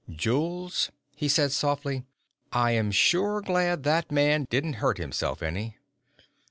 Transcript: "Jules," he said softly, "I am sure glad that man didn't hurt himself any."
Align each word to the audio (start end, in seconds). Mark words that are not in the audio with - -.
"Jules," 0.09 0.89
he 1.15 1.27
said 1.29 1.51
softly, 1.51 2.05
"I 2.51 2.71
am 2.71 2.89
sure 2.89 3.39
glad 3.39 3.83
that 3.83 4.11
man 4.11 4.47
didn't 4.49 4.77
hurt 4.81 4.97
himself 4.97 5.43
any." 5.43 5.77